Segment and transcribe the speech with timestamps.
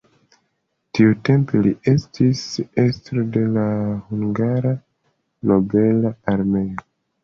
[0.99, 2.41] Tiutempe li estis
[2.87, 3.69] estro de la
[4.09, 4.77] hungara
[5.55, 6.87] nobela armeo.